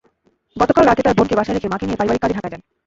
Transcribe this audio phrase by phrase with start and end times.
[0.55, 2.61] গতকাল রাতে তাঁর বোনকে বাসায় রেখে মাকে নিয়ে পারিবারিক কাজে ঢাকায় যান।